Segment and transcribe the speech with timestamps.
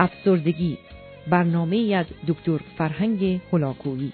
[0.00, 0.78] افسردگی.
[1.30, 4.12] برنامه از دکتر فرهنگ هلاکویی.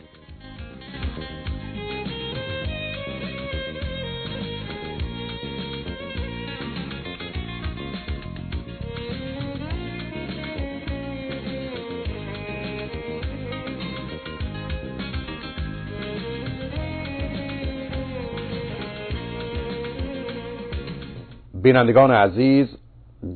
[21.63, 22.67] بینندگان عزیز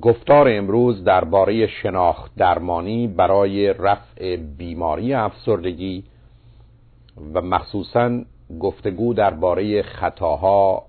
[0.02, 6.04] گفتار امروز درباره شناخت درمانی برای رفع بیماری افسردگی
[7.34, 8.20] و مخصوصا
[8.60, 10.82] گفتگو درباره خطاها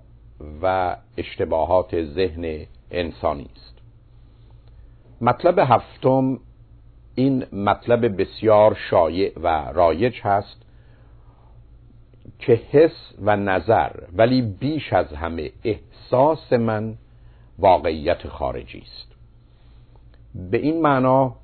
[0.61, 3.75] و اشتباهات ذهن انسانی است.
[5.21, 6.39] مطلب هفتم
[7.15, 10.61] این مطلب بسیار شایع و رایج هست
[12.39, 16.95] که حس و نظر ولی بیش از همه احساس من
[17.61, 19.11] واقعیت خارجی است.
[20.51, 21.35] به این معنا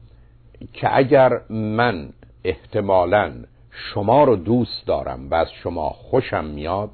[0.73, 2.09] که اگر من
[2.43, 3.33] احتمالا
[3.71, 6.89] شما رو دوست دارم و از شما خوشم میاد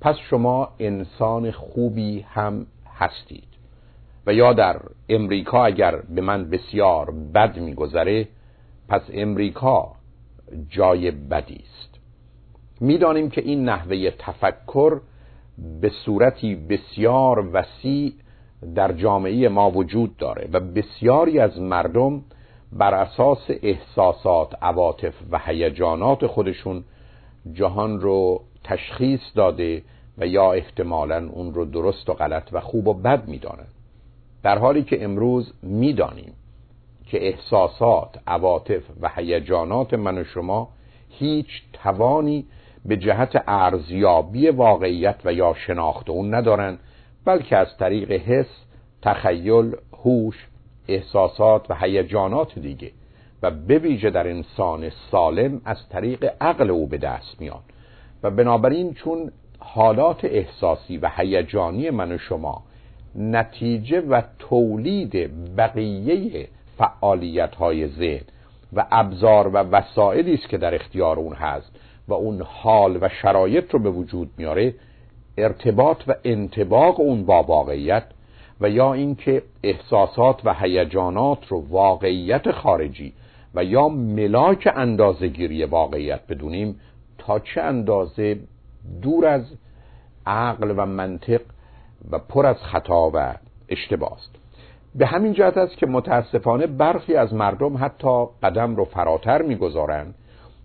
[0.00, 3.48] پس شما انسان خوبی هم هستید.
[4.26, 8.28] و یا در امریکا اگر به من بسیار بد میگذره
[8.88, 9.92] پس امریکا
[10.68, 11.98] جای بدی است.
[12.80, 15.00] می‌دانیم که این نحوه تفکر
[15.80, 18.12] به صورتی بسیار وسیع
[18.74, 22.22] در جامعه ما وجود داره و بسیاری از مردم
[22.72, 26.84] بر اساس احساسات، عواطف و هیجانات خودشون
[27.52, 29.82] جهان رو تشخیص داده
[30.18, 33.74] و یا احتمالا اون رو درست و غلط و خوب و بد می‌دانند
[34.42, 36.32] در حالی که امروز می‌دانیم
[37.06, 40.68] که احساسات، عواطف و هیجانات من و شما
[41.08, 42.46] هیچ توانی
[42.84, 46.78] به جهت ارزیابی واقعیت و یا شناخت اون ندارن
[47.24, 48.64] بلکه از طریق حس،
[49.02, 50.48] تخیل، هوش،
[50.88, 52.90] احساسات و هیجانات دیگه
[53.42, 57.60] و بویژه در انسان سالم از طریق عقل او به دست میان.
[58.22, 62.62] و بنابراین چون حالات احساسی و هیجانی من و شما
[63.14, 68.24] نتیجه و تولید بقیه فعالیت های ذهن
[68.72, 71.72] و ابزار و وسایلی است که در اختیار اون هست
[72.08, 74.74] و اون حال و شرایط رو به وجود میاره
[75.38, 78.04] ارتباط و انتباق اون با واقعیت
[78.60, 83.12] و یا اینکه احساسات و هیجانات رو واقعیت خارجی
[83.54, 86.80] و یا ملاک اندازهگیری واقعیت بدونیم
[87.18, 88.38] تا چه اندازه
[89.02, 89.42] دور از
[90.26, 91.40] عقل و منطق
[92.10, 93.34] و پر از خطا و
[93.68, 94.30] اشتباه است.
[94.94, 100.14] به همین جهت است که متاسفانه برخی از مردم حتی قدم رو فراتر می‌گذارند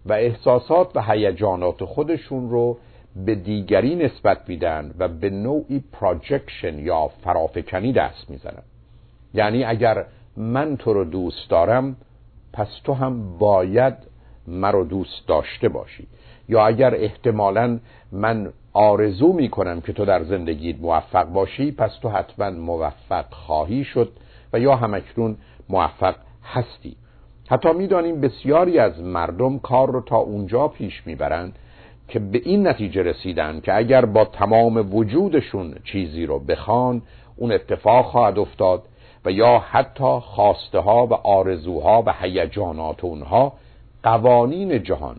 [0.06, 2.78] و احساسات و هیجانات خودشون رو
[3.26, 8.64] به دیگری نسبت میدن و به نوعی پراجکشن یا فرافکنی دست می‌زنن.
[9.34, 10.06] یعنی اگر
[10.38, 11.96] من تو رو دوست دارم
[12.54, 13.94] پس تو هم باید
[14.48, 16.08] مرا دوست داشته باشی.
[16.50, 17.80] یا اگر احتمالا
[18.12, 24.12] من آرزو می‌کنم که تو در زندگیت موفق باشی پس تو حتما موفق خواهی شد
[24.54, 25.38] و یا همکنون
[25.70, 26.96] موفق هستی.
[27.50, 31.60] حتی می‌دانیم بسیاری از مردم کار رو تا اونجا پیش می‌برند
[32.08, 37.02] که به این نتیجه رسیدن که اگر با تمام وجودشون چیزی رو بخوان
[37.36, 38.84] اون اتفاق خواهد افتاد
[39.26, 43.54] و یا حتی خواسته ها و آرزوها و هیجانات اونها
[44.04, 45.18] قوانین جهان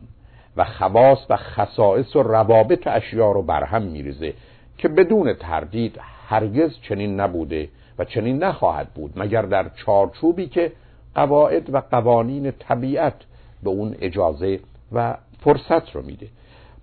[0.56, 4.34] و خواص و خصائص و روابط اشیا رو برهم میریزه
[4.78, 10.72] که بدون تردید هرگز چنین نبوده و چنین نخواهد بود مگر در چارچوبی که
[11.14, 13.14] قواعد و قوانین طبیعت
[13.62, 14.60] به اون اجازه
[14.92, 16.26] و فرصت رو میده.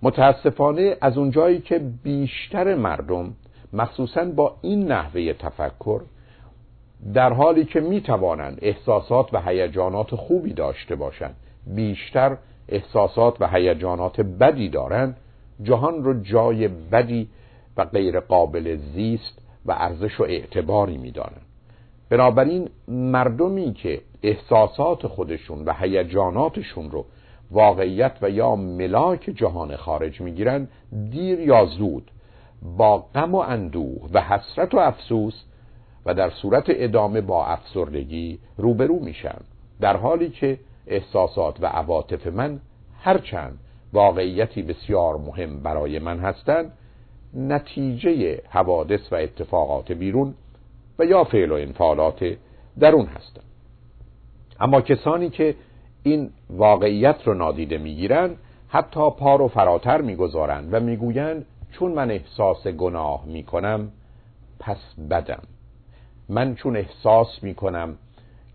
[0.06, 3.34] متاسفانه از اونجایی که بیشتر مردم
[3.72, 6.00] مخصوصا با این نحوه تفکر
[7.14, 12.36] در حالی که می‌توانند احساسات و هیجانات خوبی داشته باشند بیشتر
[12.68, 15.16] احساسات و هیجانات بدی دارند
[15.62, 17.28] جهان رو جای بدی
[17.76, 21.46] و غیر قابل زیست و ارزش و اعتباری می‌دانند.
[22.10, 27.04] بنابراین مردمی که احساسات خودشون و هیجاناتشون رو
[27.50, 30.68] واقعیت و یا ملاک جهان خارج می‌گیرن
[31.10, 32.10] دیر یا زود
[32.76, 35.42] با غم و اندوه و حسرت و افسوس
[36.06, 39.38] و در صورت ادامه با افسردگی روبرو میشن.
[39.80, 42.60] در حالی که احساسات و عواطف من
[43.00, 43.58] هرچند
[43.92, 46.72] واقعیتی بسیار مهم برای من هستند
[47.34, 50.34] نتیجه حوادث و اتفاقات بیرون
[50.98, 52.36] و یا فعل و انفعالات
[52.78, 53.44] درون هستند.
[54.60, 55.54] اما کسانی که
[56.06, 58.36] این واقعیت رو نادیده می‌گیرند
[58.68, 63.88] حتی پا رو فراتر می‌گذارند و می‌گویند چون من احساس گناه می‌کنم
[64.60, 64.76] پس
[65.10, 65.42] بدم.
[66.28, 67.98] من چون احساس می‌کنم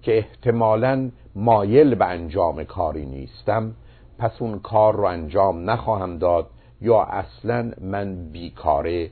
[0.01, 3.73] که احتمالا مایل به انجام کاری نیستم
[4.17, 6.47] پس اون کار رو انجام نخواهم داد
[6.81, 9.11] یا اصلا من بیکاره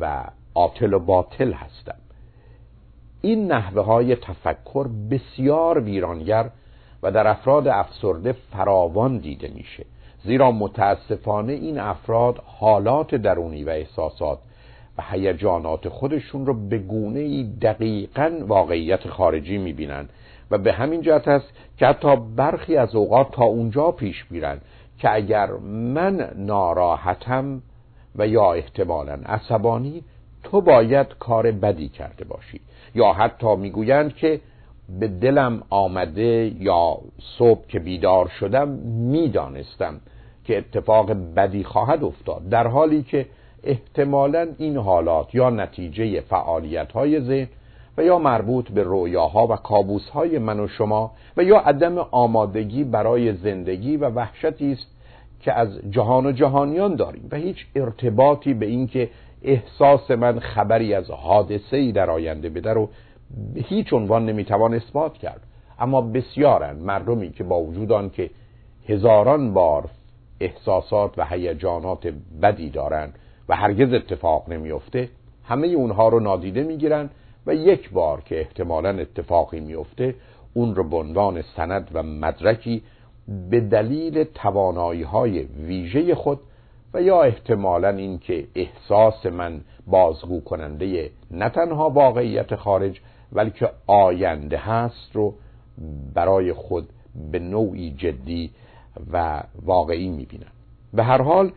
[0.00, 0.24] و
[0.54, 1.98] عاطل و باطل هستم.
[3.20, 6.50] این نحوه های تفکر بسیار ویرانگر
[7.02, 9.84] و در افراد افسرده فراوان دیده میشه.
[10.24, 14.38] زیرا متاسفانه این افراد حالات درونی و احساسات
[14.98, 20.08] و هیجانات خودشون رو به گونه ای دقیقا واقعیت خارجی می‌بینن.
[20.50, 24.60] و به همین جهت است که حتی برخی از اوقات تا اونجا پیش میرن
[24.98, 27.62] که اگر من ناراحتم
[28.16, 30.04] و یا احتمالا عصبانی
[30.42, 32.60] تو باید کار بدی کرده باشی.
[32.94, 34.40] یا حتی می‌گویند که
[34.88, 36.98] به دلم آمده یا
[37.38, 40.00] صبح که بیدار شدم می‌دانستم
[40.44, 43.26] که اتفاق بدی خواهد افتاد در حالی که
[43.64, 47.48] احتمالا این حالات یا نتیجه فعالیت های ذهن
[47.98, 53.32] و یا مربوط به رویاها و کابوسهای من و شما و یا عدم آمادگی برای
[53.32, 54.86] زندگی و وحشتی است
[55.40, 59.10] که از جهان و جهانیان داریم و هیچ ارتباطی به اینکه
[59.42, 62.88] احساس من خبری از حادثه ای در آینده بده رو
[63.54, 65.40] به هیچ عنوان نمی‌توان اثبات کرد.
[65.78, 68.30] اما بسیارن مردمی که با وجود آن که
[68.88, 69.88] هزاران بار
[70.40, 75.08] احساسات و هیجانات بدی دارند و هرگز اتفاق نمیفته
[75.44, 77.10] همه اونها رو نادیده می‌گیرن
[77.46, 80.14] و یک بار که احتمالا اتفاقی میفته
[80.54, 82.82] اون رو به عنوان سند و مدرکی
[83.50, 86.40] به دلیل توانایی های ویژه خود
[86.94, 93.00] و یا احتمالا اینکه احساس من بازگو کننده نه تنها واقعیت خارج
[93.32, 95.34] بلکه آینده هست رو
[96.14, 96.88] برای خود
[97.32, 98.50] به نوعی جدی
[99.12, 100.46] و واقعی می‌بینن
[100.94, 101.52] به هر حال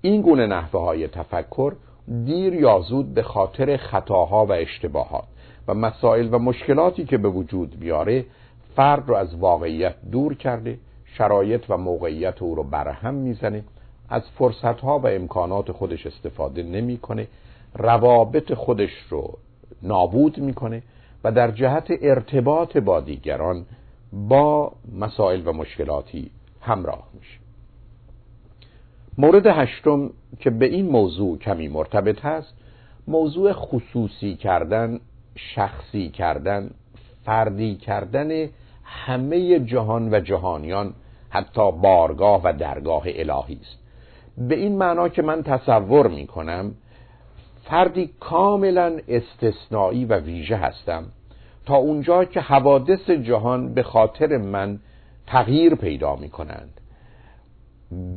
[0.00, 1.72] این گونه نحوه های تفکر
[2.24, 5.24] دیر یا زود به خاطر خطاها و اشتباهات
[5.68, 8.24] و مسائل و مشکلاتی که به وجود بیاره
[8.76, 13.64] فرد رو از واقعیت دور کرده شرایط و موقعیت او رو برهم می‌زنه
[14.08, 17.26] از فرصتها و امکانات خودش استفاده نمی‌کنه
[17.74, 19.38] روابط خودش رو
[19.82, 20.82] نابود می‌کنه
[21.24, 23.66] و در جهت ارتباط با دیگران
[24.12, 26.30] با مسائل و مشکلاتی
[26.60, 27.38] همراه میشه.
[29.18, 30.10] مورد هشتم
[30.40, 32.54] که به این موضوع کمی مرتبط هست
[33.08, 35.00] موضوع خصوصی کردن
[35.36, 36.70] شخصی کردن
[37.24, 38.48] فردی کردن
[38.84, 40.94] همه جهان و جهانیان
[41.30, 43.78] حتی بارگاه و درگاه الهی است.
[44.48, 46.74] به این معنا که من تصور می کنم
[47.68, 51.04] فردی کاملا استثنایی و ویژه هستم
[51.66, 54.78] تا اونجا که حوادث جهان به خاطر من
[55.26, 56.80] تغییر پیدا می کنند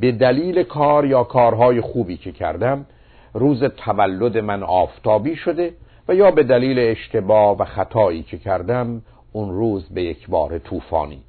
[0.00, 2.86] به دلیل کار یا کارهای خوبی که کردم
[3.34, 5.74] روز تولد من آفتابی شده
[6.08, 9.02] و یا به دلیل اشتباه و خطایی که کردم
[9.32, 11.22] اون روز به یک بار طوفانی.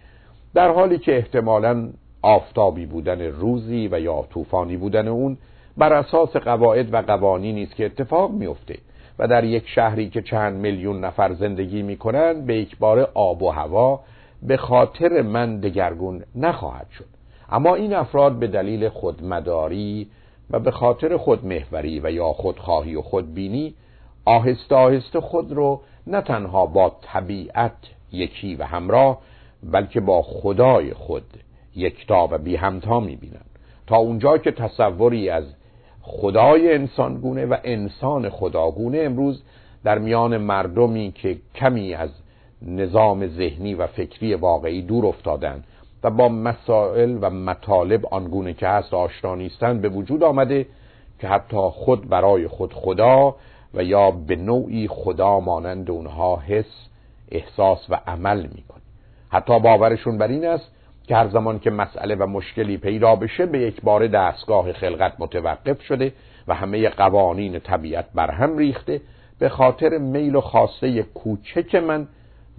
[0.54, 1.90] در حالی که احتمالا
[2.22, 5.38] آفتابی بودن روزی و یا طوفانی بودن اون
[5.78, 8.78] بر اساس قواعد و قوانینی است که اتفاق میفته
[9.20, 13.50] و در یک شهری که چند میلیون نفر زندگی می‌کنند به یک بار آب و
[13.50, 14.00] هوا
[14.44, 17.06] به خاطر من دگرگون نخواهد شد.
[17.52, 20.08] اما این افراد به دلیل خودمداری
[20.50, 23.74] و به خاطر خودمهوری و یا خودخواهی و خودبینی
[24.26, 27.76] آهسته آهسته خود رو نه تنها با طبیعت
[28.12, 29.20] یکی و همراه
[29.64, 31.24] بلکه با خدای خود
[31.76, 33.46] یکتا و بی همتا می‌بینن
[33.88, 35.44] تا اونجا که تصوری از
[36.06, 39.44] خدای انسانگونه و انسان خداگونه امروز
[39.84, 42.10] در میان مردمی که کمی از
[42.62, 45.64] نظام ذهنی و فکری واقعی دور افتادن
[46.04, 50.66] و با مسائل و مطالب آنگونه که هست آشنا نیستند به وجود آمده
[51.20, 53.36] که حتی خود برای خود خدا
[53.74, 56.88] و یا به نوعی خدا مانند اونها حس
[57.32, 58.82] احساس و عمل می‌کنه.
[59.30, 60.72] حتی باورشون بر این است
[61.08, 65.82] که هر زمان که مسئله و مشکلی پیدا بشه به یک بار دستگاه خلقت متوقف
[65.82, 66.14] شده
[66.48, 69.02] و همه قوانین طبیعت برهم ریخته.
[69.40, 72.08] به خاطر میل و خواسته کوچک من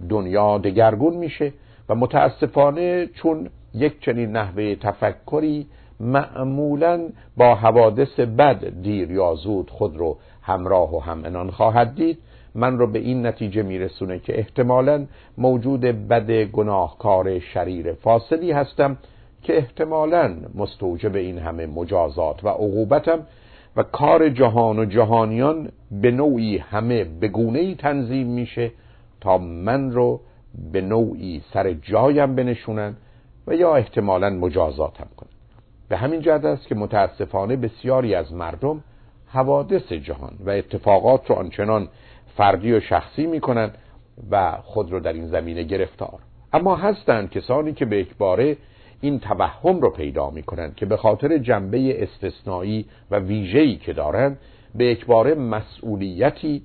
[0.09, 1.53] دنیا دگرگون میشه
[1.89, 5.67] و متاسفانه چون یک چنین نحوه تفکری
[5.99, 12.17] معمولا با حوادث بد دیر یا زود خود رو همراه و هم خواهد دید
[12.55, 15.05] من رو به این نتیجه میرسونه که احتمالا
[15.37, 18.97] موجود بد گناهکار شریر فاصلی هستم
[19.41, 23.19] که احتمالا مستوجب این همه مجازات و عقوبتم
[23.75, 28.71] و کار جهان و جهانیان به نوعی همه به ای تنظیم میشه
[29.21, 30.19] تا من رو
[30.71, 32.95] به نوعی سر جایم بنشونن
[33.47, 35.29] و یا احتمالا مجازاتم کنن.
[35.89, 38.83] به همین جهت است که متاسفانه بسیاری از مردم
[39.27, 41.87] حوادث جهان و اتفاقات رو آنچنان
[42.37, 43.71] فردی و شخصی می‌کنن
[44.31, 46.19] و خود رو در این زمینه گرفتار.
[46.53, 48.57] اما هستند کسانی که به اکباره
[49.01, 54.37] این توهم رو پیدا می‌کنند که به خاطر جنبه استثنایی و ویژه‌ای که دارند
[54.75, 56.63] به اکباره مسئولیتی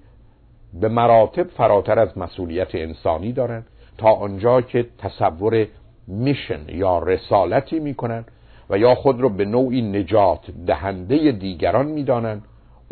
[0.80, 3.66] به مراتب فراتر از مسئولیت انسانی دارند.
[3.98, 5.66] تا آنجا که تصور
[6.06, 8.24] میشن یا رسالتی می‌کنن
[8.70, 12.42] و یا خود رو به نوعی نجات دهنده دیگران می‌دانند.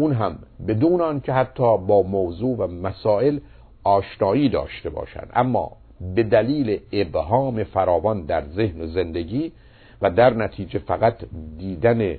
[0.01, 0.39] اون هم
[0.69, 3.39] بدون آنکه حتی با موضوع و مسائل
[3.85, 5.31] آشنایی داشته باشند.
[5.35, 5.73] اما
[6.15, 9.53] به دلیل ابهام فراوان در ذهن و زندگی
[10.03, 11.15] و در نتیجه فقط
[11.59, 12.15] دیدن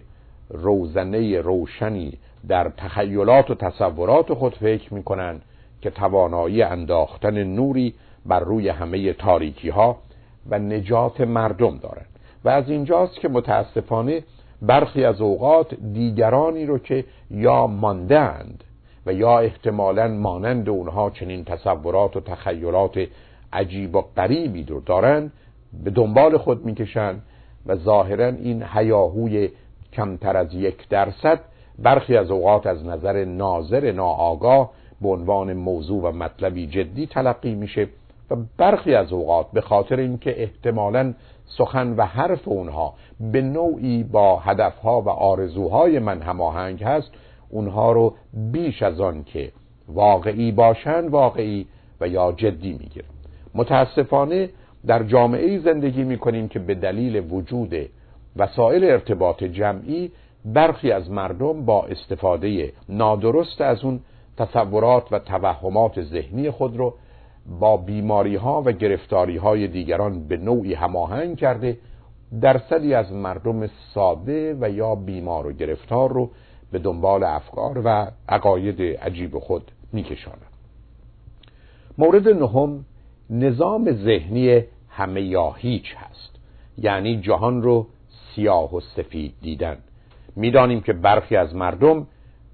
[0.50, 2.14] روزنه روشنی
[2.48, 5.42] در تخیلات و تصورات خود فکر می‌کنند
[5.82, 7.94] که توانایی انداختن نوری
[8.26, 9.98] بر روی همه تاریکی ها
[10.50, 14.24] و نجات مردم دارند و از اینجاست که متاسفانه
[14.62, 18.64] برخی از اوقات دیگرانی رو که یا ماندند
[19.06, 23.08] و یا احتمالا مانند اونها چنین تصورات و تخیلات
[23.54, 25.32] عجیب و غریبی رو دارند
[25.84, 27.22] به دنبال خود می‌کشند
[27.66, 29.50] و ظاهرا این هیاهوی
[29.94, 31.40] کمتر از یک درصد
[31.80, 37.88] برخی از اوقات از نظر ناظر ناآگاه به عنوان موضوع و مطلبی جدی تلقی میشه
[38.32, 41.14] و برخی از اوقات به خاطر اینکه احتمالا
[41.58, 47.12] سخن و حرف اونها به نوعی با هدفها و آرزوهای من هماهنگ هست
[47.50, 49.52] اونها رو بیش از آن که
[49.88, 51.68] واقعی باشن واقعی
[52.02, 53.08] و یا جدی می‌گیرن.
[53.56, 54.50] متاسفانه
[54.88, 57.76] در جامعه زندگی می‌کنیم که به دلیل وجود
[58.36, 60.12] وسایل ارتباط جمعی
[60.46, 64.00] برخی از مردم با استفاده نادرست از اون
[64.38, 66.94] تصورات و توهمات ذهنی خود رو
[67.60, 71.78] با بیماری ها و گرفتاری های دیگران به نوعی هماهنگ کرده
[72.42, 76.30] درصدی از مردم ساده و یا بیمار و گرفتار رو
[76.72, 80.50] به دنبال افکار و عقاید عجیب خود میکشانند
[81.98, 82.86] مورد نهم
[83.30, 86.40] نظام ذهنی همه یا هیچ هست.
[86.78, 87.88] یعنی جهان رو
[88.36, 89.78] سیاه و سفید دیدن.
[90.36, 92.08] می‌دانیم که برخی از مردم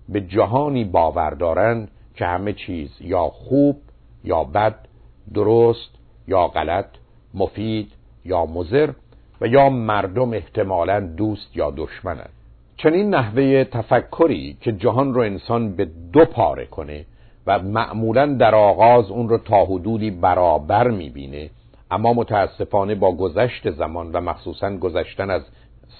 [0.10, 3.82] به جهانی باور دارند که همه چیز یا خوب
[4.26, 4.76] یا بد
[5.34, 5.90] درست
[6.28, 6.90] یا غلط
[7.34, 7.92] مفید
[8.26, 8.90] یا مزر
[9.42, 12.30] و یا مردم احتمالا دوست یا دشمنند
[12.78, 17.06] چنین نحوه تفکری که جهان رو انسان به دو پاره کنه
[17.48, 21.50] و معمولا در آغاز اون رو تا حدودی برابر می‌بینه
[21.92, 25.42] اما متاسفانه با گذشت زمان و مخصوصا گذشتن از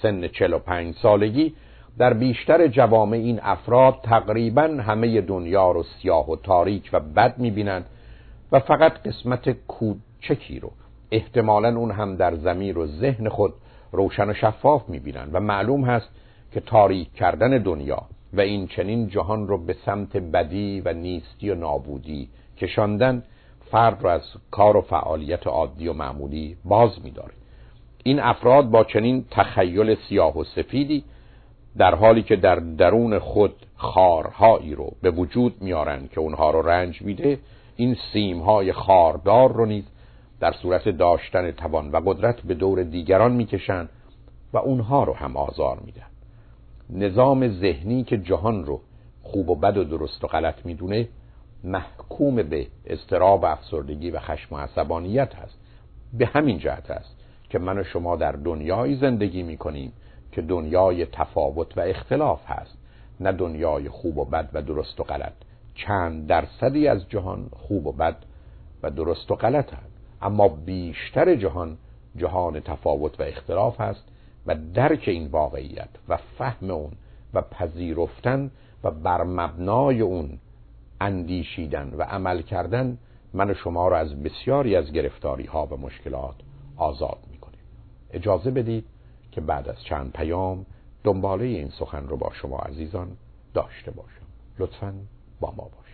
[0.02, 1.54] سن 45 سالگی
[1.98, 7.86] در بیشتر جوامع این افراد تقریبا همه دنیا رو سیاه و تاریک و بد می‌بینند
[8.52, 10.72] و فقط قسمت کوچکی رو.
[11.10, 13.54] احتمالا اون هم در زمین و ذهن خود
[13.92, 16.08] روشن و شفاف می‌بینند و معلوم هست
[16.52, 21.54] که تاریک کردن دنیا و این چنین جهان رو به سمت بدی و نیستی و
[21.54, 23.22] نابودی کشاندن
[23.70, 27.32] فرد رو از کار و فعالیت عادی و معمولی باز میداره.
[28.04, 31.04] این افراد با چنین تخیل سیاه و سفیدی
[31.78, 37.02] در حالی که در درون خود خارهایی رو به وجود میارن که اونها رو رنج
[37.02, 37.38] میده
[37.76, 39.84] این سیمهای خاردار رو نیز
[40.40, 43.88] در صورت داشتن توان و قدرت به دور دیگران می‌کشن
[44.52, 46.06] و اونها رو هم آزار میدن
[46.90, 48.80] نظام ذهنی که جهان رو
[49.22, 51.08] خوب و بد و درست و غلط می‌دونه
[51.64, 55.58] محکوم به استراب و افسردگی و خشم و عصبانیت هست.
[56.12, 57.16] به همین جهت است
[57.50, 59.92] که من و شما در دنیایی زندگی می‌کنیم
[60.32, 62.78] که دنیای تفاوت و اختلاف هست
[63.20, 65.32] نه دنیای خوب و بد و درست و غلط.
[65.76, 68.16] چند درصدی از جهان خوب و بد
[68.82, 69.96] و درست و غلط هست.
[70.22, 71.78] اما بیشتر جهان
[72.16, 74.04] جهان تفاوت و اختلاف هست
[74.46, 76.92] و درک این واقعیت و فهم اون
[77.34, 78.50] و پذیرفتن
[78.84, 80.38] و بر مبنای اون
[81.00, 82.98] اندیشیدن و عمل کردن
[83.34, 86.34] من و شما را از بسیاری از گرفتاری ها و مشکلات
[86.76, 87.60] آزاد می‌کنیم
[88.10, 88.84] اجازه بدید
[89.32, 90.66] که بعد از چند پیام
[91.04, 93.08] دنباله این سخن رو با شما عزیزان
[93.54, 94.26] داشته باشم.
[94.58, 94.94] لطفا
[95.40, 95.85] با ما باشید